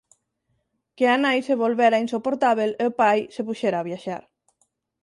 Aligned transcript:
Que 0.97 1.05
a 1.15 1.17
nai 1.23 1.39
se 1.47 1.59
volvera 1.63 2.03
insoportábel 2.05 2.71
e 2.81 2.83
o 2.89 2.95
pai 3.01 3.19
se 3.35 3.41
puxera 3.47 3.77
a 3.79 3.87
viaxar. 3.89 4.23